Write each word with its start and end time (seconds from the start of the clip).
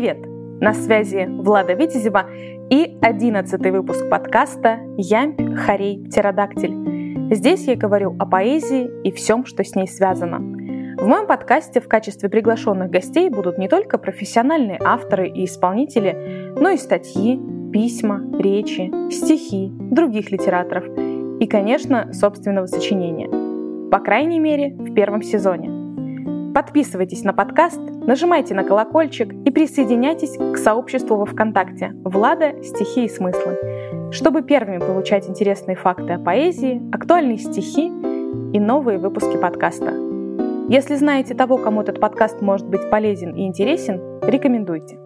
Привет! 0.00 0.24
На 0.62 0.72
связи 0.72 1.26
Влада 1.28 1.74
Витязева 1.74 2.24
и 2.70 2.96
одиннадцатый 3.02 3.70
выпуск 3.70 4.08
подкаста 4.08 4.78
«Ямпь, 4.96 5.42
хорей, 5.58 6.02
птеродактиль». 6.02 7.28
Здесь 7.34 7.66
я 7.66 7.76
говорю 7.76 8.16
о 8.18 8.24
поэзии 8.24 8.90
и 9.04 9.12
всем, 9.12 9.44
что 9.44 9.62
с 9.62 9.74
ней 9.74 9.86
связано. 9.86 10.38
В 10.38 11.06
моем 11.06 11.26
подкасте 11.26 11.82
в 11.82 11.88
качестве 11.88 12.30
приглашенных 12.30 12.88
гостей 12.88 13.28
будут 13.28 13.58
не 13.58 13.68
только 13.68 13.98
профессиональные 13.98 14.78
авторы 14.82 15.28
и 15.28 15.44
исполнители, 15.44 16.54
но 16.58 16.70
и 16.70 16.78
статьи, 16.78 17.38
письма, 17.70 18.22
речи, 18.38 18.90
стихи 19.12 19.70
других 19.70 20.30
литераторов 20.30 20.86
и, 21.40 21.46
конечно, 21.46 22.10
собственного 22.14 22.64
сочинения. 22.64 23.28
По 23.90 23.98
крайней 23.98 24.38
мере, 24.38 24.74
в 24.78 24.94
первом 24.94 25.20
сезоне– 25.20 25.70
Подписывайтесь 26.52 27.22
на 27.22 27.32
подкаст, 27.32 27.78
нажимайте 27.78 28.54
на 28.54 28.64
колокольчик 28.64 29.32
и 29.32 29.50
присоединяйтесь 29.52 30.36
к 30.36 30.56
сообществу 30.56 31.16
во 31.16 31.24
ВКонтакте 31.24 31.92
«Влада. 32.02 32.60
Стихи 32.64 33.04
и 33.04 33.08
смыслы», 33.08 34.10
чтобы 34.10 34.42
первыми 34.42 34.78
получать 34.78 35.28
интересные 35.28 35.76
факты 35.76 36.14
о 36.14 36.18
поэзии, 36.18 36.82
актуальные 36.92 37.38
стихи 37.38 37.86
и 37.86 38.58
новые 38.58 38.98
выпуски 38.98 39.36
подкаста. 39.36 39.94
Если 40.68 40.96
знаете 40.96 41.34
того, 41.34 41.56
кому 41.56 41.82
этот 41.82 42.00
подкаст 42.00 42.40
может 42.40 42.68
быть 42.68 42.90
полезен 42.90 43.32
и 43.36 43.46
интересен, 43.46 44.20
рекомендуйте. 44.22 44.98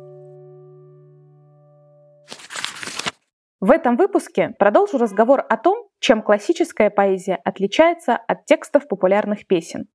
В 3.60 3.70
этом 3.70 3.96
выпуске 3.96 4.54
продолжу 4.58 4.96
разговор 4.96 5.44
о 5.46 5.58
том, 5.58 5.88
чем 6.00 6.22
классическая 6.22 6.88
поэзия 6.88 7.38
отличается 7.44 8.16
от 8.16 8.46
текстов 8.46 8.88
популярных 8.88 9.46
песен– 9.46 9.88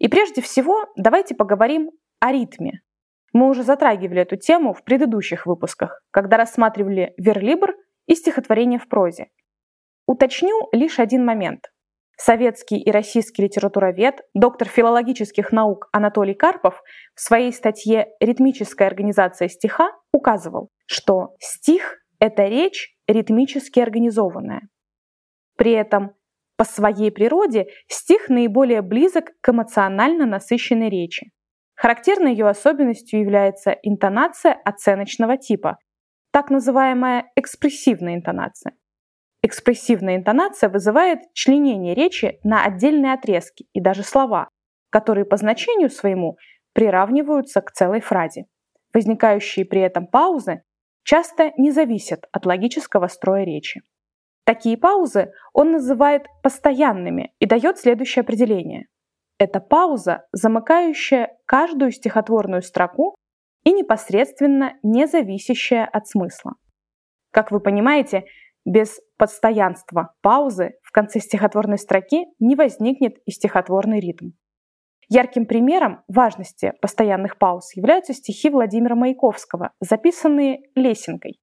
и 0.00 0.08
прежде 0.08 0.40
всего, 0.40 0.86
давайте 0.96 1.34
поговорим 1.34 1.90
о 2.20 2.32
ритме. 2.32 2.80
Мы 3.32 3.48
уже 3.48 3.62
затрагивали 3.62 4.22
эту 4.22 4.36
тему 4.36 4.72
в 4.72 4.82
предыдущих 4.82 5.46
выпусках, 5.46 6.02
когда 6.10 6.38
рассматривали 6.38 7.12
верлибр 7.18 7.76
и 8.06 8.14
стихотворение 8.14 8.78
в 8.80 8.88
прозе. 8.88 9.28
Уточню 10.06 10.68
лишь 10.72 10.98
один 10.98 11.24
момент. 11.24 11.70
Советский 12.16 12.78
и 12.78 12.90
российский 12.90 13.42
литературовед, 13.42 14.22
доктор 14.34 14.68
филологических 14.68 15.52
наук 15.52 15.88
Анатолий 15.92 16.34
Карпов 16.34 16.82
в 17.14 17.20
своей 17.20 17.52
статье 17.52 18.08
«Ритмическая 18.20 18.88
организация 18.88 19.48
стиха» 19.48 19.92
указывал, 20.12 20.70
что 20.86 21.34
стих— 21.38 21.98
это 22.18 22.44
речь 22.44 22.94
ритмически 23.06 23.80
организованная. 23.80 24.62
При 25.56 25.72
этом 25.72 26.14
по 26.60 26.64
своей 26.64 27.10
природе 27.10 27.68
стих 27.88 28.28
наиболее 28.28 28.82
близок 28.82 29.30
к 29.40 29.48
эмоционально 29.48 30.26
насыщенной 30.26 30.90
речи. 30.90 31.30
Характерной 31.74 32.32
ее 32.32 32.48
особенностью 32.48 33.18
является 33.18 33.70
интонация 33.70 34.52
оценочного 34.52 35.38
типа, 35.38 35.78
так 36.30 36.50
называемая 36.50 37.32
экспрессивная 37.34 38.16
интонация. 38.16 38.74
Экспрессивная 39.42 40.16
интонация 40.16 40.68
вызывает 40.68 41.20
членение 41.32 41.94
речи 41.94 42.38
на 42.44 42.62
отдельные 42.62 43.14
отрезки 43.14 43.64
и 43.72 43.80
даже 43.80 44.02
слова, 44.02 44.50
которые 44.90 45.24
по 45.24 45.38
значению 45.38 45.88
своему 45.88 46.36
приравниваются 46.74 47.62
к 47.62 47.72
целой 47.72 48.02
фразе. 48.02 48.44
Возникающие 48.92 49.64
при 49.64 49.80
этом 49.80 50.06
паузы 50.06 50.60
часто 51.04 51.52
не 51.56 51.70
зависят 51.70 52.28
от 52.32 52.44
логического 52.44 53.06
строя 53.06 53.44
речи. 53.44 53.80
Такие 54.44 54.76
паузы 54.76 55.32
он 55.52 55.72
называет 55.72 56.26
постоянными 56.42 57.32
и 57.38 57.46
дает 57.46 57.78
следующее 57.78 58.22
определение. 58.22 58.86
Это 59.38 59.60
пауза, 59.60 60.26
замыкающая 60.32 61.36
каждую 61.46 61.92
стихотворную 61.92 62.62
строку 62.62 63.14
и 63.64 63.72
непосредственно 63.72 64.74
не 64.82 65.06
зависящая 65.06 65.86
от 65.86 66.08
смысла. 66.08 66.54
Как 67.30 67.50
вы 67.50 67.60
понимаете, 67.60 68.24
без 68.64 69.00
постоянства 69.16 70.14
паузы 70.20 70.74
в 70.82 70.92
конце 70.92 71.20
стихотворной 71.20 71.78
строки 71.78 72.26
не 72.38 72.56
возникнет 72.56 73.18
и 73.24 73.30
стихотворный 73.30 74.00
ритм. 74.00 74.30
Ярким 75.08 75.46
примером 75.46 76.02
важности 76.06 76.72
постоянных 76.80 77.38
пауз 77.38 77.74
являются 77.74 78.12
стихи 78.12 78.48
Владимира 78.48 78.94
Маяковского, 78.94 79.72
записанные 79.80 80.60
Лесенкой. 80.74 81.40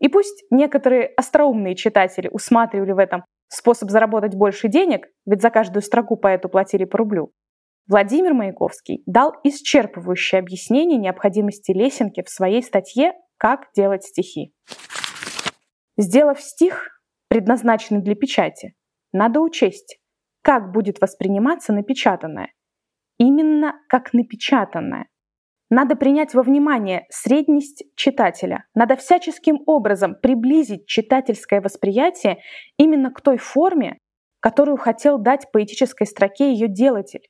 И 0.00 0.08
пусть 0.08 0.44
некоторые 0.50 1.06
остроумные 1.06 1.76
читатели 1.76 2.28
усматривали 2.32 2.92
в 2.92 2.98
этом 2.98 3.24
способ 3.48 3.90
заработать 3.90 4.34
больше 4.34 4.68
денег, 4.68 5.06
ведь 5.26 5.42
за 5.42 5.50
каждую 5.50 5.82
строку 5.82 6.16
поэту 6.16 6.48
платили 6.48 6.84
по 6.84 6.98
рублю, 6.98 7.32
Владимир 7.90 8.34
Маяковский 8.34 9.02
дал 9.06 9.34
исчерпывающее 9.44 10.38
объяснение 10.38 10.96
необходимости 10.96 11.72
лесенки 11.72 12.22
в 12.22 12.28
своей 12.28 12.62
статье 12.62 13.14
«Как 13.36 13.68
делать 13.74 14.04
стихи». 14.04 14.54
Сделав 15.96 16.40
стих, 16.40 17.02
предназначенный 17.28 18.00
для 18.00 18.14
печати, 18.14 18.74
надо 19.12 19.40
учесть, 19.40 19.98
как 20.42 20.70
будет 20.70 21.00
восприниматься 21.00 21.72
напечатанное. 21.72 22.52
Именно 23.18 23.74
как 23.88 24.12
напечатанное, 24.12 25.08
надо 25.70 25.94
принять 25.94 26.34
во 26.34 26.42
внимание 26.42 27.06
средность 27.10 27.84
читателя. 27.94 28.64
Надо 28.74 28.96
всяческим 28.96 29.60
образом 29.66 30.16
приблизить 30.20 30.86
читательское 30.86 31.60
восприятие 31.60 32.38
именно 32.76 33.12
к 33.12 33.20
той 33.20 33.38
форме, 33.38 33.98
которую 34.40 34.76
хотел 34.76 35.18
дать 35.18 35.46
поэтической 35.52 36.08
строке 36.08 36.52
ее 36.52 36.66
делатель. 36.66 37.28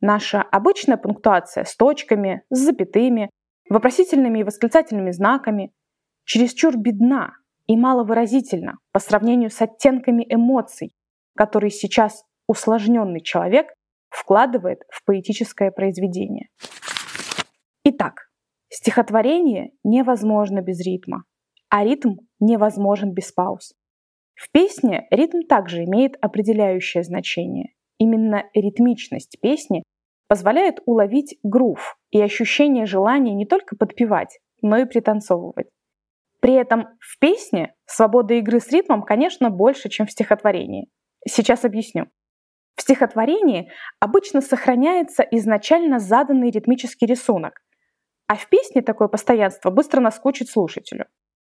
Наша 0.00 0.42
обычная 0.42 0.96
пунктуация 0.96 1.64
с 1.64 1.74
точками, 1.76 2.42
с 2.50 2.58
запятыми, 2.58 3.30
вопросительными 3.68 4.38
и 4.38 4.44
восклицательными 4.44 5.10
знаками 5.10 5.72
чересчур 6.24 6.76
бедна 6.76 7.32
и 7.66 7.76
маловыразительна 7.76 8.78
по 8.92 9.00
сравнению 9.00 9.50
с 9.50 9.60
оттенками 9.60 10.24
эмоций, 10.28 10.92
которые 11.36 11.70
сейчас 11.70 12.22
усложненный 12.46 13.20
человек 13.20 13.72
вкладывает 14.08 14.82
в 14.88 15.04
поэтическое 15.04 15.70
произведение. 15.70 16.48
Итак, 17.82 18.28
стихотворение 18.68 19.72
невозможно 19.84 20.60
без 20.60 20.84
ритма, 20.84 21.24
а 21.70 21.82
ритм 21.82 22.16
невозможен 22.38 23.12
без 23.12 23.32
пауз. 23.32 23.72
В 24.34 24.50
песне 24.52 25.06
ритм 25.10 25.42
также 25.48 25.84
имеет 25.84 26.16
определяющее 26.20 27.02
значение. 27.02 27.74
Именно 27.98 28.44
ритмичность 28.54 29.38
песни 29.40 29.82
позволяет 30.28 30.80
уловить 30.84 31.38
грув 31.42 31.96
и 32.10 32.20
ощущение 32.20 32.84
желания 32.84 33.34
не 33.34 33.46
только 33.46 33.76
подпевать, 33.76 34.38
но 34.62 34.76
и 34.76 34.84
пританцовывать. 34.84 35.68
При 36.40 36.54
этом 36.54 36.86
в 37.00 37.18
песне 37.18 37.74
свобода 37.86 38.34
игры 38.34 38.60
с 38.60 38.70
ритмом, 38.70 39.02
конечно, 39.02 39.50
больше, 39.50 39.88
чем 39.88 40.06
в 40.06 40.12
стихотворении. 40.12 40.88
Сейчас 41.26 41.64
объясню. 41.64 42.06
В 42.76 42.82
стихотворении 42.82 43.70
обычно 44.00 44.40
сохраняется 44.40 45.22
изначально 45.22 45.98
заданный 45.98 46.50
ритмический 46.50 47.06
рисунок, 47.06 47.60
а 48.30 48.36
в 48.36 48.48
песне 48.48 48.80
такое 48.80 49.08
постоянство 49.08 49.70
быстро 49.70 50.00
наскучит 50.00 50.48
слушателю. 50.48 51.06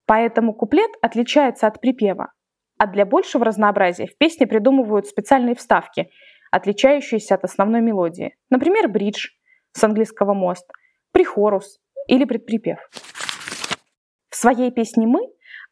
Поэтому 0.06 0.54
куплет 0.54 0.92
отличается 1.02 1.68
от 1.68 1.80
припева. 1.80 2.34
А 2.78 2.88
для 2.88 3.06
большего 3.06 3.46
разнообразия 3.46 4.08
в 4.08 4.18
песне 4.18 4.46
придумывают 4.46 5.08
специальные 5.08 5.56
вставки, 5.56 6.10
отличающиеся 6.52 7.36
от 7.36 7.46
основной 7.46 7.80
мелодии. 7.80 8.36
Например, 8.50 8.90
бридж 8.90 9.30
с 9.72 9.82
английского 9.86 10.34
мост, 10.34 10.70
прихорус 11.14 11.80
или 12.10 12.26
предприпев. 12.26 12.80
В 14.30 14.36
своей 14.36 14.70
песне 14.70 15.08
«Мы» 15.08 15.22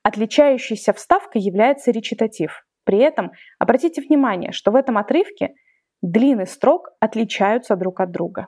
отличающейся 0.03 0.93
вставкой 0.93 1.41
является 1.41 1.91
речитатив. 1.91 2.65
При 2.85 2.99
этом 2.99 3.33
обратите 3.59 4.01
внимание, 4.01 4.53
что 4.53 4.71
в 4.71 4.75
этом 4.77 4.97
отрывке 4.97 5.53
длины 6.01 6.45
строк 6.45 6.91
отличаются 7.01 7.75
друг 7.75 7.99
от 7.99 8.11
друга. 8.11 8.47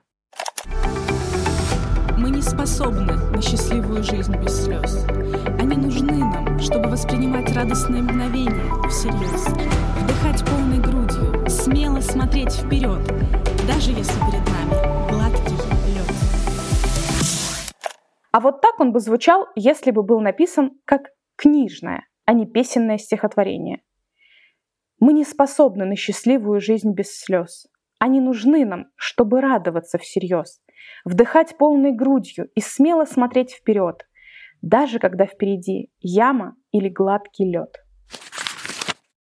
Способны 2.47 3.13
на 3.15 3.42
счастливую 3.42 4.03
жизнь 4.03 4.36
без 4.38 4.65
слез. 4.65 5.03
Они 5.59 5.75
нужны 5.75 6.19
нам, 6.19 6.59
чтобы 6.59 6.89
воспринимать 6.89 7.51
радостные 7.56 8.03
мгновения 8.03 8.88
всерьез. 8.88 9.47
Вдыхать 9.97 10.45
полной 10.45 10.80
грудью, 10.80 11.50
смело 11.50 12.00
смотреть 12.01 12.53
вперед, 12.53 13.01
даже 13.68 13.89
если 13.89 14.19
перед 14.19 14.45
нами 14.45 15.09
гладкий 15.09 15.57
лед. 15.92 16.06
А 18.31 18.39
вот 18.39 18.62
так 18.62 18.80
он 18.80 18.91
бы 18.91 19.00
звучал, 19.00 19.48
если 19.56 19.89
бы 19.89 20.03
был 20.03 20.19
написан 20.19 20.74
как 20.86 21.09
книжное, 21.38 22.07
а 22.25 22.33
не 22.33 22.45
песенное 22.45 23.00
стихотворение. 23.00 23.81
Мы 25.00 25.13
не 25.13 25.24
способны 25.24 25.86
на 25.86 25.95
счастливую 25.95 26.62
жизнь 26.62 26.94
без 26.94 27.18
слез. 27.18 27.65
Они 27.98 28.21
нужны 28.21 28.65
нам, 28.65 28.86
чтобы 28.98 29.41
радоваться 29.41 29.98
всерьез 29.98 30.62
вдыхать 31.04 31.57
полной 31.57 31.92
грудью 31.92 32.50
и 32.56 32.62
смело 32.62 33.06
смотреть 33.06 33.51
вперед, 33.51 34.07
даже 34.62 35.00
когда 35.00 35.25
впереди 35.25 35.92
яма 36.00 36.56
или 36.72 36.89
гладкий 36.89 37.51
лед. 37.51 37.75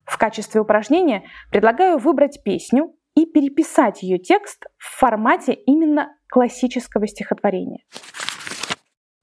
В 0.05 0.17
качестве 0.17 0.61
упражнения 0.61 1.23
предлагаю 1.51 1.97
выбрать 1.97 2.43
песню 2.43 2.93
и 3.15 3.25
переписать 3.25 4.03
ее 4.03 4.19
текст 4.19 4.65
в 4.77 4.99
формате 4.99 5.53
именно 5.53 6.15
классического 6.29 7.07
стихотворения. 7.07 7.83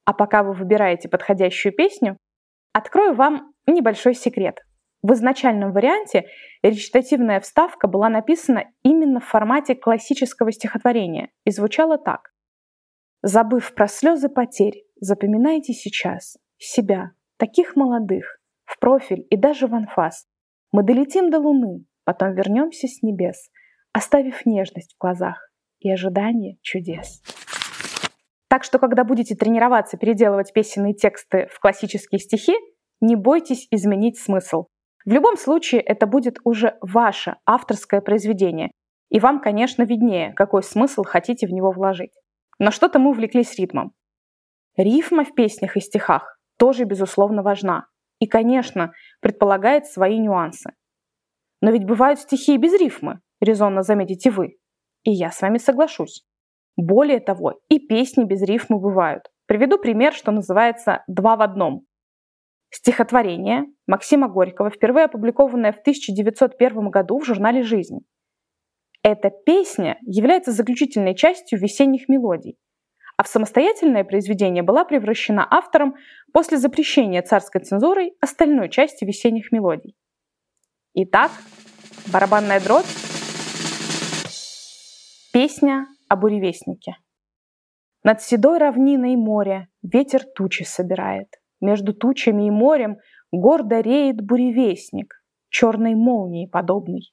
А 0.05 0.13
пока 0.13 0.43
вы 0.43 0.55
выбираете 0.55 1.09
подходящую 1.09 1.75
песню, 1.75 2.17
открою 2.73 3.15
вам 3.15 3.53
небольшой 3.67 4.15
секрет. 4.15 4.61
В 5.09 5.15
изначальном 5.15 5.73
варианте 5.73 6.27
речитативная 6.63 7.41
вставка 7.41 7.89
была 7.89 8.11
написана 8.11 8.67
именно 8.83 9.21
в 9.21 9.25
формате 9.25 9.75
классического 9.75 10.53
стихотворения 10.53 11.31
и 11.47 11.51
звучала 11.51 11.97
так. 11.97 12.35
«Забыв 13.23 13.75
про 13.75 13.89
слезы 13.89 14.29
потерь, 14.29 14.85
запоминайте 15.01 15.73
сейчас 15.73 16.37
себя, 16.59 17.13
таких 17.39 17.75
молодых, 17.75 18.39
в 18.67 18.79
профиль 18.79 19.27
и 19.31 19.39
даже 19.39 19.67
в 19.67 19.75
анфас. 19.75 20.27
Мы 20.73 20.83
долетим 20.83 21.31
до 21.31 21.39
луны, 21.39 21.87
потом 22.05 22.35
вернемся 22.35 22.87
с 22.87 23.03
небес, 23.03 23.51
оставив 23.95 24.45
нежность 24.45 24.93
в 24.95 25.01
глазах 25.01 25.51
и 25.79 25.91
ожидание 25.91 26.59
чудес». 26.61 27.23
Так 28.49 28.63
что, 28.63 28.79
когда 28.79 29.05
будете 29.05 29.35
тренироваться 29.35 29.97
переделывать 29.97 30.53
песенные 30.53 30.93
тексты 30.93 31.49
в 31.51 31.61
классические 31.61 32.19
стихи, 32.19 32.53
не 33.01 33.17
бойтесь 33.17 33.69
изменить 33.71 34.19
смысл. 34.19 34.67
В 35.09 35.11
любом 35.11 35.39
случае, 35.39 35.81
это 35.81 36.07
будет 36.07 36.37
уже 36.45 36.77
ваше 36.83 37.37
авторское 37.47 38.03
произведение. 38.03 38.73
И 39.09 39.21
вам, 39.21 39.41
конечно, 39.41 39.85
виднее, 39.85 40.35
какой 40.35 40.63
смысл 40.63 41.03
хотите 41.03 41.47
в 41.47 41.51
него 41.51 41.71
вложить. 41.71 42.13
Но 42.59 42.71
что-то 42.71 42.99
мы 42.99 43.13
увлеклись 43.13 43.59
ритмом. 43.59 43.93
Рифма 44.77 45.25
в 45.25 45.35
песнях 45.35 45.79
и 45.79 45.81
стихах 45.81 46.39
тоже, 46.59 46.85
безусловно, 46.85 47.43
важна. 47.43 47.87
И, 48.21 48.27
конечно, 48.27 48.93
предполагает 49.23 49.87
свои 49.87 50.19
нюансы. 50.19 50.73
Но 51.63 51.71
ведь 51.71 51.87
бывают 51.87 52.21
стихи 52.21 52.57
и 52.57 52.59
без 52.59 52.79
рифмы, 52.79 53.21
резонно 53.41 53.83
заметите 53.83 54.31
вы. 54.31 54.59
И 55.05 55.11
я 55.11 55.31
с 55.31 55.41
вами 55.41 55.57
соглашусь. 55.57 56.27
Более 56.77 57.21
того, 57.21 57.55
и 57.71 57.79
песни 57.79 58.25
без 58.25 58.43
рифмы 58.43 58.79
бывают. 58.79 59.23
Приведу 59.47 59.79
пример, 59.79 60.13
что 60.13 60.33
называется 60.33 61.03
«два 61.07 61.37
в 61.37 61.41
одном». 61.41 61.88
Стихотворение 62.71 63.65
Максима 63.87 64.29
Горького, 64.29 64.71
впервые 64.71 65.07
опубликованное 65.07 65.73
в 65.73 65.79
1901 65.79 66.91
году 66.91 67.19
в 67.19 67.25
журнале 67.25 67.63
«Жизнь». 67.63 68.01
Эта 69.03 69.31
песня 69.31 69.99
является 70.03 70.53
заключительной 70.53 71.15
частью 71.15 71.59
весенних 71.59 72.09
мелодий, 72.09 72.59
а 73.17 73.23
в 73.23 73.29
самостоятельное 73.29 74.05
произведение 74.05 74.63
была 74.63 74.85
превращена 74.85 75.47
автором 75.51 75.97
после 76.33 76.59
запрещения 76.59 77.23
царской 77.23 77.63
цензурой 77.63 78.15
остальной 78.21 78.69
части 78.69 79.05
весенних 79.05 79.51
мелодий. 79.51 79.97
Итак, 80.95 81.31
барабанная 82.13 82.61
дробь, 82.61 82.87
песня 85.33 85.87
о 86.09 86.17
буревестнике. 86.17 86.97
Над 88.03 88.21
седой 88.23 88.59
равниной 88.59 89.17
море 89.17 89.69
ветер 89.83 90.25
тучи 90.25 90.65
собирает. 90.65 91.29
Между 91.61 91.93
тучами 91.93 92.47
и 92.47 92.51
морем 92.51 92.99
гордо 93.33 93.81
реет 93.81 94.21
буревестник, 94.21 95.23
черной 95.49 95.95
молнии 95.95 96.47
подобный. 96.47 97.13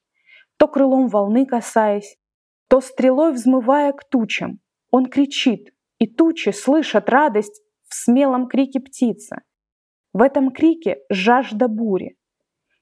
То 0.57 0.67
крылом 0.67 1.07
волны 1.07 1.45
касаясь, 1.45 2.17
то 2.69 2.81
стрелой 2.81 3.33
взмывая 3.33 3.91
к 3.91 4.07
тучам. 4.07 4.59
Он 4.91 5.07
кричит, 5.07 5.73
и 5.99 6.07
тучи 6.07 6.49
слышат 6.49 7.09
радость 7.09 7.61
в 7.87 7.95
смелом 7.95 8.47
крике 8.47 8.79
птицы. 8.79 9.37
В 10.13 10.21
этом 10.21 10.51
крике 10.51 10.99
жажда 11.09 11.67
бури. 11.67 12.17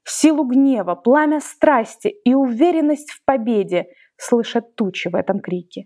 Силу 0.06 0.44
гнева, 0.44 0.96
пламя 0.96 1.40
страсти 1.40 2.10
и 2.10 2.34
уверенность 2.34 3.10
в 3.12 3.24
победе 3.26 3.88
слышат 4.18 4.76
тучи 4.76 5.08
в 5.08 5.16
этом 5.16 5.40
крике. 5.40 5.86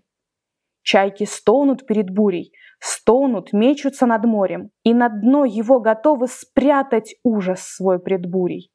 Чайки 0.90 1.24
стонут 1.24 1.84
перед 1.84 2.08
бурей, 2.08 2.50
стонут, 2.80 3.52
мечутся 3.52 4.06
над 4.06 4.24
морем, 4.24 4.70
и 4.84 4.94
на 4.94 5.10
дно 5.10 5.44
его 5.44 5.80
готовы 5.80 6.28
спрятать 6.28 7.14
ужас 7.22 7.60
свой 7.60 7.98
пред 7.98 8.24
бурей. 8.24 8.70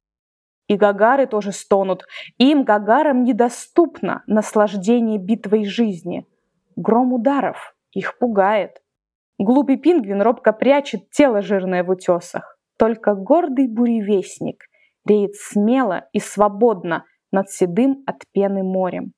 И 0.67 0.75
гагары 0.75 1.25
тоже 1.25 1.51
стонут, 1.51 2.05
им, 2.37 2.65
гагарам, 2.65 3.23
недоступно 3.23 4.21
наслаждение 4.27 5.17
битвой 5.17 5.65
жизни. 5.65 6.27
Гром 6.75 7.13
ударов 7.13 7.75
их 7.93 8.19
пугает. 8.19 8.83
Глупый 9.39 9.77
пингвин 9.77 10.21
робко 10.21 10.53
прячет 10.53 11.09
тело 11.09 11.41
жирное 11.41 11.83
в 11.83 11.89
утесах. 11.89 12.59
Только 12.77 13.15
гордый 13.15 13.67
буревестник 13.67 14.65
реет 15.03 15.33
смело 15.33 16.07
и 16.13 16.19
свободно 16.19 17.05
над 17.31 17.49
седым 17.49 18.03
от 18.05 18.21
пены 18.33 18.61
морем. 18.61 19.13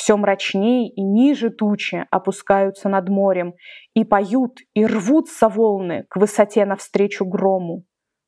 Все 0.00 0.16
мрачнее 0.16 0.88
и 0.88 1.02
ниже 1.02 1.50
тучи 1.50 2.06
опускаются 2.10 2.88
над 2.88 3.10
морем, 3.10 3.52
и 3.92 4.02
поют, 4.02 4.60
и 4.72 4.86
рвутся 4.86 5.50
волны 5.50 6.06
к 6.08 6.16
высоте 6.16 6.64
навстречу 6.64 7.26
грому. 7.26 7.84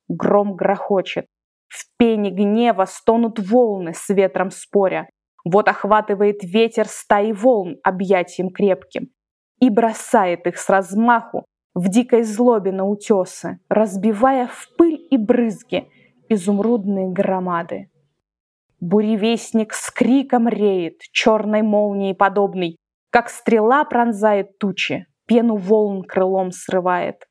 Гром 0.07 0.55
грохочет. 0.55 1.25
В 1.69 1.87
пене 1.97 2.31
гнева 2.31 2.85
стонут 2.85 3.39
волны 3.39 3.95
с 3.95 4.11
ветром 4.11 4.51
споря. 4.51 5.09
Вот 5.47 5.67
охватывает 5.67 6.45
ветер 6.45 6.85
стаи 6.89 7.33
волн 7.33 7.79
объятием 7.83 8.51
крепким 8.51 9.09
и 9.59 9.71
бросает 9.71 10.47
их 10.47 10.59
с 10.59 10.69
размаху 10.69 11.47
в 11.75 11.89
дикой 11.89 12.25
злобе 12.25 12.73
на 12.73 12.85
утесы, 12.85 13.61
разбивая 13.71 14.47
в 14.47 14.69
пыль 14.77 15.01
и 15.11 15.17
брызги 15.17 15.89
изумрудные 16.29 17.09
громады. 17.09 17.89
Буревестник 18.83 19.75
с 19.75 19.93
криком 19.93 20.49
реет, 20.49 21.03
черной 21.13 21.63
молнией 21.63 22.17
подобный, 22.17 22.79
как 23.11 23.29
стрела 23.29 23.85
пронзает 23.85 24.59
тучи, 24.59 25.07
пену 25.29 25.55
волн 25.55 26.03
крылом 26.03 26.51
срывает. 26.51 27.29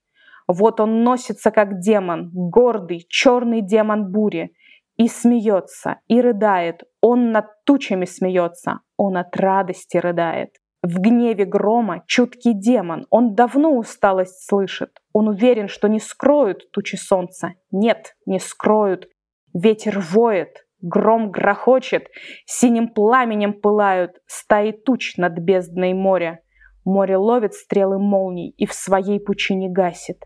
Вот 0.48 0.80
он 0.80 1.04
носится, 1.04 1.52
как 1.52 1.82
демон, 1.82 2.30
гордый, 2.34 3.06
черный 3.10 3.60
демон 3.60 4.14
бури, 4.14 4.54
и 4.96 5.10
смеется, 5.10 5.98
и 6.08 6.22
рыдает. 6.22 6.84
Он 7.02 7.34
над 7.34 7.48
тучами 7.66 8.06
смеется, 8.06 8.80
он 8.96 9.18
от 9.18 9.36
радости 9.36 9.98
рыдает. 9.98 10.52
В 10.82 11.02
гневе 11.02 11.44
грома 11.44 12.06
чуткий 12.08 12.54
демон, 12.54 13.08
он 13.10 13.36
давно 13.36 13.76
усталость 13.76 14.48
слышит. 14.48 15.00
Он 15.12 15.28
уверен, 15.28 15.68
что 15.68 15.90
не 15.90 16.00
скроют 16.00 16.72
тучи 16.72 16.96
солнца. 16.96 17.56
Нет, 17.72 18.16
не 18.26 18.40
скроют. 18.40 19.10
Ветер 19.54 20.00
воет, 20.00 20.66
Гром 20.82 21.30
грохочет, 21.30 22.08
синим 22.46 22.88
пламенем 22.88 23.54
пылают 23.54 24.12
стаи 24.26 24.72
туч 24.72 25.18
над 25.18 25.34
бездной 25.38 25.94
моря. 25.94 26.40
Море 26.84 27.18
ловит 27.18 27.54
стрелы 27.54 28.00
молний 28.00 28.50
и 28.58 28.66
в 28.66 28.74
своей 28.74 29.20
пучине 29.20 29.70
гасит. 29.70 30.24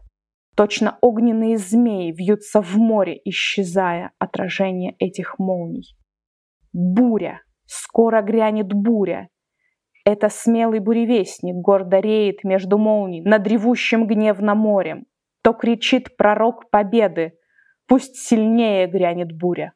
Точно 0.56 0.98
огненные 1.02 1.58
змеи 1.58 2.14
вьются 2.14 2.62
в 2.62 2.78
море, 2.78 3.20
исчезая 3.26 4.12
отражение 4.20 4.96
этих 5.00 5.38
молний. 5.38 5.98
Буря! 6.72 7.42
Скоро 7.66 8.22
грянет 8.22 8.72
буря! 8.72 9.28
Это 10.06 10.30
смелый 10.30 10.80
буревестник 10.80 11.56
гордо 11.56 12.00
реет 12.00 12.44
между 12.44 12.78
молний 12.78 13.22
над 13.22 13.46
ревущим 13.48 14.08
гневно 14.08 14.56
морем. 14.56 15.06
То 15.42 15.52
кричит 15.52 16.16
пророк 16.16 16.70
победы, 16.70 17.34
пусть 17.88 18.16
сильнее 18.16 18.88
грянет 18.88 19.36
буря. 19.38 19.74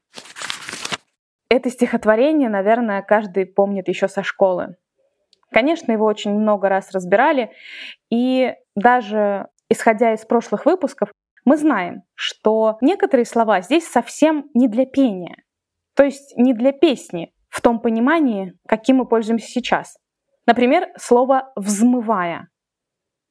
Это 1.49 1.69
стихотворение, 1.71 2.47
наверное, 2.47 3.01
каждый 3.01 3.45
помнит 3.47 3.87
еще 3.87 4.07
со 4.07 4.21
школы. 4.23 4.75
Конечно, 5.51 5.91
его 5.91 6.05
очень 6.05 6.31
много 6.31 6.69
раз 6.69 6.91
разбирали, 6.91 7.51
и 8.11 8.53
даже 8.75 9.47
исходя 9.67 10.13
из 10.13 10.23
прошлых 10.25 10.65
выпусков, 10.65 11.11
мы 11.45 11.57
знаем, 11.57 12.03
что 12.13 12.77
некоторые 12.81 13.25
слова 13.25 13.61
здесь 13.61 13.87
совсем 13.87 14.49
не 14.53 14.67
для 14.67 14.85
пения, 14.85 15.43
то 15.95 16.03
есть 16.03 16.37
не 16.37 16.53
для 16.53 16.71
песни 16.71 17.33
в 17.49 17.61
том 17.61 17.79
понимании, 17.79 18.53
каким 18.67 18.97
мы 18.97 19.07
пользуемся 19.07 19.47
сейчас. 19.47 19.97
Например, 20.45 20.89
слово 20.97 21.51
«взмывая». 21.55 22.49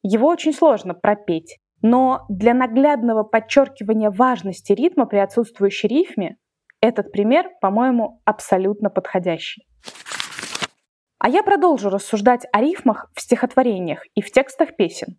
Его 0.03 0.27
очень 0.27 0.53
сложно 0.53 0.93
пропеть, 0.93 1.57
но 1.81 2.25
для 2.29 2.53
наглядного 2.53 3.23
подчеркивания 3.23 4.11
важности 4.11 4.73
ритма 4.73 5.05
при 5.05 5.17
отсутствующей 5.17 5.87
рифме 5.87 6.37
этот 6.81 7.11
пример, 7.11 7.49
по-моему, 7.61 8.21
абсолютно 8.25 8.89
подходящий. 8.89 9.67
А 11.19 11.27
я 11.27 11.43
продолжу 11.43 11.89
рассуждать 11.89 12.47
о 12.53 12.61
рифмах 12.61 13.11
в 13.13 13.21
стихотворениях 13.21 14.03
и 14.15 14.21
в 14.21 14.31
текстах 14.31 14.75
песен. 14.77 15.17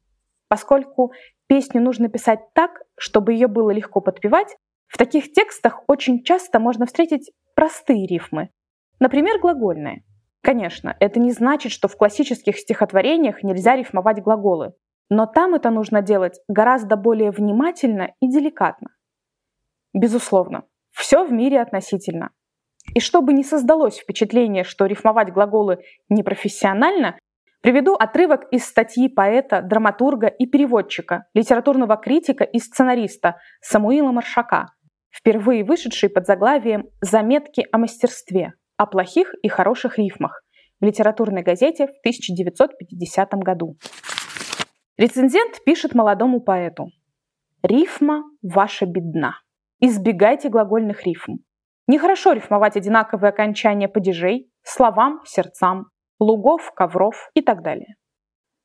Поскольку 0.49 1.13
песню 1.47 1.83
нужно 1.83 2.09
писать 2.09 2.41
так, 2.55 2.81
чтобы 2.99 3.35
ее 3.35 3.49
было 3.49 3.71
легко 3.71 4.01
подпевать, 4.01 4.57
в 4.89 4.97
таких 4.97 5.33
текстах 5.33 5.83
очень 5.87 6.25
часто 6.25 6.59
можно 6.59 6.87
встретить 6.87 7.31
простые 7.55 8.07
рифмы, 8.07 8.49
например, 8.99 9.39
глагольные. 9.41 10.05
Конечно, 10.43 10.97
это 11.01 11.21
не 11.21 11.33
значит, 11.33 11.71
что 11.71 11.87
в 11.87 11.97
классических 11.97 12.59
стихотворениях 12.59 13.43
нельзя 13.43 13.77
рифмовать 13.77 14.23
глаголы, 14.23 14.73
но 15.11 15.27
там 15.27 15.55
это 15.55 15.71
нужно 15.71 16.01
делать 16.01 16.41
гораздо 16.49 16.97
более 16.97 17.31
внимательно 17.31 18.15
и 18.21 18.29
деликатно. 18.29 18.89
Безусловно, 19.93 20.65
все 20.91 21.25
в 21.25 21.33
мире 21.33 21.61
относительно. 21.61 22.31
И 22.95 23.01
чтобы 23.01 23.33
не 23.33 23.45
создалось 23.45 23.99
впечатление, 23.99 24.65
что 24.65 24.87
рифмовать 24.87 25.33
глаголы 25.33 25.79
непрофессионально, 26.09 27.17
Приведу 27.63 27.93
отрывок 27.93 28.51
из 28.53 28.65
статьи 28.65 29.09
поэта, 29.09 29.61
драматурга 29.61 30.29
и 30.29 30.47
переводчика, 30.47 31.27
литературного 31.35 31.99
критика 31.99 32.43
и 32.43 32.59
сценариста 32.59 33.37
Самуила 33.61 34.13
Маршака, 34.13 34.69
впервые 35.11 35.63
вышедший 35.63 36.09
под 36.09 36.25
заглавием 36.27 36.89
«Заметки 37.03 37.67
о 37.71 37.77
мастерстве. 37.77 38.55
О 38.79 38.87
плохих 38.87 39.35
и 39.43 39.49
хороших 39.49 39.99
рифмах» 39.99 40.43
в 40.81 40.85
литературной 40.87 41.43
газете 41.43 41.87
в 41.87 41.91
1950 42.01 43.35
году. 43.35 43.77
Рецензент 44.97 45.63
пишет 45.63 45.95
молодому 45.95 46.41
поэту 46.41 46.89
«Рифма 47.63 48.23
ваша 48.41 48.87
бедна. 48.87 49.35
Избегайте 49.81 50.51
глагольных 50.51 51.07
рифм. 51.07 51.39
Нехорошо 51.87 52.33
рифмовать 52.33 52.77
одинаковые 52.77 53.31
окончания 53.31 53.89
падежей, 53.89 54.51
словам, 54.63 55.21
сердцам, 55.25 55.87
лугов, 56.19 56.71
ковров 56.75 57.31
и 57.35 57.41
так 57.41 57.63
далее. 57.63 57.97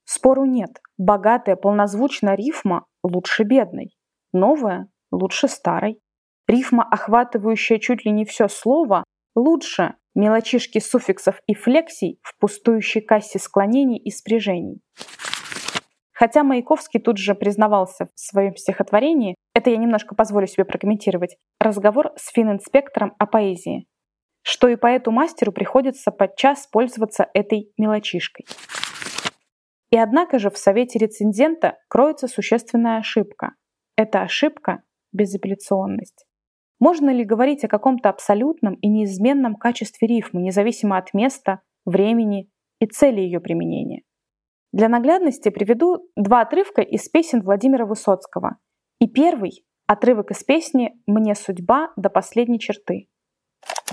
Спору 0.03 0.45
нет. 0.45 0.71
Богатая 0.97 1.55
полнозвучная 1.55 2.35
рифма 2.35 2.85
лучше 3.01 3.43
бедной. 3.43 3.95
Новая 4.33 4.89
лучше 5.11 5.47
старой. 5.47 5.99
Рифма, 6.47 6.83
охватывающая 6.83 7.79
чуть 7.79 8.05
ли 8.05 8.11
не 8.11 8.25
все 8.25 8.49
слово, 8.49 9.05
лучше 9.35 9.95
мелочишки 10.15 10.79
суффиксов 10.79 11.39
и 11.47 11.55
флексий 11.55 12.19
в 12.21 12.37
пустующей 12.39 13.01
кассе 13.01 13.39
склонений 13.39 13.97
и 13.97 14.11
спряжений. 14.11 14.81
Хотя 16.15 16.45
Маяковский 16.45 17.01
тут 17.01 17.17
же 17.17 17.35
признавался 17.35 18.05
в 18.05 18.19
своем 18.19 18.55
стихотворении, 18.55 19.35
это 19.53 19.69
я 19.69 19.75
немножко 19.75 20.15
позволю 20.15 20.47
себе 20.47 20.63
прокомментировать, 20.63 21.35
разговор 21.59 22.13
с 22.15 22.31
фининспектором 22.31 23.13
о 23.19 23.25
поэзии, 23.25 23.85
что 24.41 24.69
и 24.69 24.77
поэту-мастеру 24.77 25.51
приходится 25.51 26.11
подчас 26.11 26.67
пользоваться 26.67 27.27
этой 27.33 27.73
мелочишкой. 27.77 28.45
И 29.91 29.97
однако 29.97 30.39
же 30.39 30.49
в 30.49 30.57
совете 30.57 30.99
рецензента 30.99 31.77
кроется 31.89 32.29
существенная 32.29 32.99
ошибка. 32.99 33.51
Это 33.97 34.21
ошибка– 34.21 34.83
безапелляционность. 35.11 36.25
Можно 36.79 37.09
ли 37.09 37.25
говорить 37.25 37.65
о 37.65 37.69
каком-то 37.69 38.07
абсолютном 38.07 38.75
и 38.75 38.87
неизменном 38.87 39.55
качестве 39.55 40.07
рифмы, 40.07 40.41
независимо 40.41 40.97
от 40.97 41.13
места, 41.13 41.59
времени 41.85 42.49
и 42.79 42.85
цели 42.85 43.19
ее 43.19 43.41
применения? 43.41 44.03
Для 44.75 44.89
наглядности 44.89 45.47
приведу 45.47 46.09
два 46.17 46.41
отрывка 46.41 46.81
из 46.81 47.07
песен 47.07 47.41
Владимира 47.41 47.85
Высоцкого. 47.85 48.57
И 48.99 49.07
первый– 49.07 49.63
отрывок 49.87 50.31
из 50.31 50.43
песни 50.43 51.01
«Мне 51.07 51.33
судьба 51.33 51.93
до 51.95 52.09
последней 52.09 52.59
черты». 52.59 53.07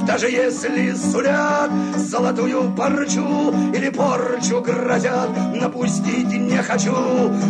Даже 0.05 0.29
если 0.29 0.91
сулят 0.91 1.71
золотую 1.95 2.75
парчу 2.77 3.53
или 3.73 3.91
порчу 3.91 4.61
грозят, 4.61 5.31
напустить 5.55 6.33
не 6.33 6.57
хочу. 6.57 6.97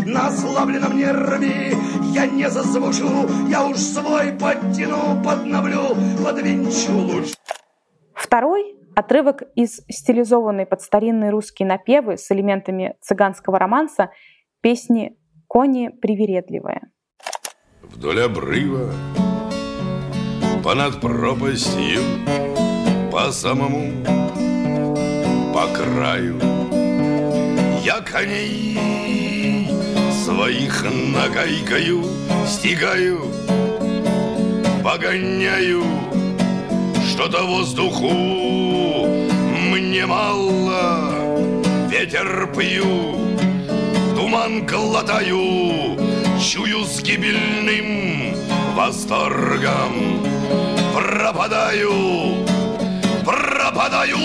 На 0.05 0.27
ослабленном 0.27 0.95
нерве 0.95 1.73
я 2.12 2.27
не 2.27 2.51
зазвучу, 2.51 3.09
я 3.49 3.67
уж 3.67 3.79
свой 3.79 4.33
подтяну, 4.33 5.25
подновлю, 5.25 5.97
подвинчу 6.23 6.93
лучше. 6.93 7.35
Второй 8.12 8.77
отрывок 8.94 9.42
из 9.54 9.80
стилизованной 9.88 10.66
под 10.66 10.82
старинные 10.82 11.30
русские 11.30 11.68
напевы 11.68 12.16
с 12.16 12.30
элементами 12.30 12.96
цыганского 13.00 13.58
романса 13.58 14.11
песни 14.61 15.16
«Кони 15.46 15.88
привередливая». 15.88 16.90
Вдоль 17.82 18.22
обрыва 18.22 18.92
понад 20.62 21.00
пропастью, 21.00 22.00
по 23.11 23.32
самому, 23.32 24.04
по 25.52 25.66
краю. 25.66 26.38
Я 27.84 28.00
коней 28.00 29.68
своих 30.25 30.84
нагайкаю, 30.84 32.04
стигаю, 32.46 33.22
погоняю, 34.84 35.82
что-то 37.11 37.42
воздуху 37.44 38.62
пью, 42.55 43.17
туман 44.17 44.67
глотаю, 44.67 45.99
чую 46.41 46.85
с 46.85 47.02
гибельным 47.02 48.35
восторгом 48.75 50.23
пропадаю, 50.95 52.45
пропадаю. 53.25 54.17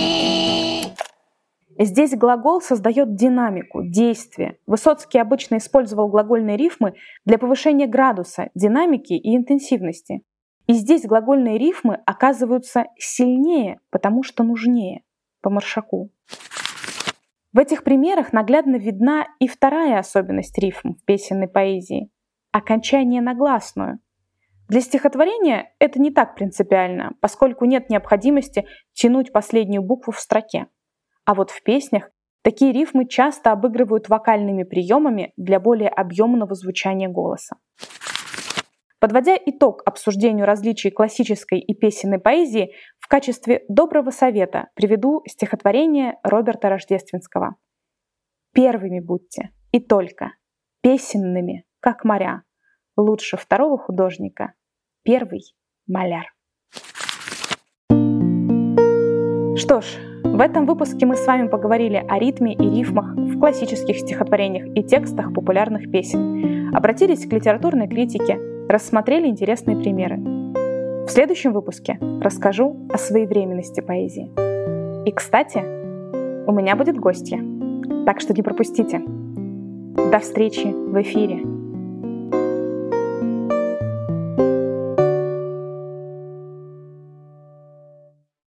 Здесь 1.79 2.15
глагол 2.15 2.59
создает 2.61 3.15
динамику, 3.15 3.83
действие. 3.83 4.57
Высоцкий 4.65 5.19
обычно 5.19 5.57
использовал 5.57 6.09
глагольные 6.09 6.57
рифмы 6.57 6.95
для 7.25 7.37
повышения 7.37 7.85
градуса, 7.85 8.49
динамики 8.55 9.13
и 9.13 9.35
интенсивности. 9.35 10.21
И 10.65 10.73
здесь 10.73 11.05
глагольные 11.05 11.57
рифмы 11.57 11.99
оказываются 12.05 12.85
сильнее, 12.97 13.79
потому 13.91 14.23
что 14.23 14.43
нужнее, 14.43 15.03
по 15.41 15.49
маршаку. 15.49 16.09
В 17.53 17.59
этих 17.59 17.83
примерах 17.83 18.33
наглядно 18.33 18.75
видна 18.75 19.27
и 19.39 19.47
вторая 19.47 19.99
особенность 19.99 20.57
рифм 20.57 20.95
в 20.95 21.05
песенной 21.05 21.47
поэзии– 21.47 22.09
окончание 22.51 23.21
на 23.21 23.33
гласную– 23.33 23.99
для 24.67 24.81
стихотворения 24.81 25.71
это 25.79 25.99
не 25.99 26.11
так 26.11 26.35
принципиально, 26.35 27.13
поскольку 27.21 27.63
нет 27.63 27.89
необходимости 27.89 28.67
тянуть 28.93 29.31
последнюю 29.31 29.81
букву 29.81 30.11
в 30.11 30.19
строке. 30.19 30.67
А 31.23 31.35
вот 31.35 31.51
в 31.51 31.63
песнях 31.63 32.09
такие 32.41 32.73
рифмы 32.73 33.07
часто 33.07 33.53
обыгрывают 33.53 34.09
вокальными 34.09 34.63
приемами 34.63 35.31
для 35.37 35.61
более 35.61 35.89
объемного 35.89 36.53
звучания 36.53 37.07
голоса. 37.07 37.55
Подводя 38.99 39.37
итог 39.45 39.83
обсуждению 39.85 40.45
различий 40.47 40.89
классической 40.89 41.59
и 41.59 41.75
песенной 41.75 42.19
поэзии, 42.19 42.73
в 42.99 43.07
качестве 43.07 43.63
доброго 43.69 44.09
совета 44.09 44.69
приведу 44.73 45.21
стихотворение 45.27 46.17
Роберта 46.23 46.69
Рождественского. 46.69 47.55
«Первыми 48.53 48.99
будьте, 48.99 49.51
и 49.71 49.79
только, 49.79 50.31
песенными, 50.81 51.65
как 51.79 52.05
моря, 52.05 52.41
лучше 52.95 53.37
второго 53.37 53.77
художника 53.77 54.53
первый 55.03 55.43
маляр. 55.87 56.33
Что 59.55 59.81
ж, 59.81 59.85
в 60.23 60.39
этом 60.41 60.65
выпуске 60.65 61.05
мы 61.05 61.15
с 61.15 61.25
вами 61.25 61.47
поговорили 61.47 62.03
о 62.07 62.19
ритме 62.19 62.53
и 62.53 62.69
рифмах 62.69 63.15
в 63.15 63.39
классических 63.39 63.97
стихотворениях 63.97 64.75
и 64.75 64.83
текстах 64.83 65.33
популярных 65.33 65.91
песен, 65.91 66.75
обратились 66.75 67.25
к 67.25 67.31
литературной 67.31 67.87
критике, 67.87 68.37
рассмотрели 68.69 69.27
интересные 69.27 69.77
примеры. 69.77 70.17
В 70.17 71.09
следующем 71.09 71.53
выпуске 71.53 71.97
расскажу 72.21 72.75
о 72.91 72.97
своевременности 72.97 73.81
поэзии. 73.81 74.29
И, 75.07 75.11
кстати, 75.11 75.59
у 75.59 76.51
меня 76.51 76.75
будет 76.75 76.97
гостья, 76.97 77.39
так 78.05 78.19
что 78.19 78.33
не 78.33 78.41
пропустите. 78.41 79.01
До 80.11 80.19
встречи 80.19 80.67
в 80.67 81.01
эфире! 81.01 81.56